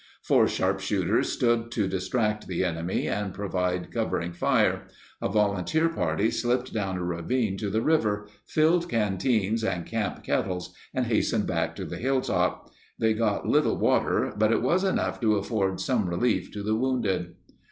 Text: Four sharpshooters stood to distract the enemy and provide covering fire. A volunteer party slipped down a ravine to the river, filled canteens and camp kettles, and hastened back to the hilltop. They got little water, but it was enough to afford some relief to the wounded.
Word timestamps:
Four 0.23 0.47
sharpshooters 0.47 1.31
stood 1.31 1.69
to 1.73 1.87
distract 1.87 2.47
the 2.47 2.63
enemy 2.63 3.07
and 3.07 3.35
provide 3.35 3.91
covering 3.91 4.33
fire. 4.33 4.87
A 5.21 5.29
volunteer 5.29 5.89
party 5.89 6.31
slipped 6.31 6.73
down 6.73 6.97
a 6.97 7.03
ravine 7.03 7.55
to 7.57 7.69
the 7.69 7.83
river, 7.83 8.27
filled 8.47 8.89
canteens 8.89 9.63
and 9.63 9.85
camp 9.85 10.23
kettles, 10.23 10.73
and 10.91 11.05
hastened 11.05 11.45
back 11.45 11.75
to 11.75 11.85
the 11.85 11.97
hilltop. 11.97 12.71
They 12.97 13.13
got 13.13 13.47
little 13.47 13.77
water, 13.77 14.33
but 14.35 14.51
it 14.51 14.63
was 14.63 14.83
enough 14.83 15.21
to 15.21 15.35
afford 15.35 15.79
some 15.79 16.09
relief 16.09 16.51
to 16.53 16.63
the 16.63 16.75
wounded. 16.75 17.35